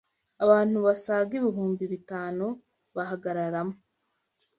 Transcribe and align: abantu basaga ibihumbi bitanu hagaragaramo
abantu 0.43 0.77
basaga 0.85 1.31
ibihumbi 1.39 1.83
bitanu 1.93 2.45
hagaragaramo 3.09 3.75